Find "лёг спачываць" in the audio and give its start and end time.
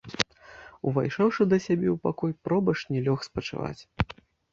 3.09-3.81